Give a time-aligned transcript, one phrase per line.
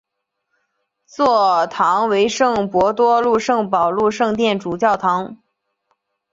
[1.05, 5.43] 座堂为圣伯多禄圣保禄圣殿主教座堂。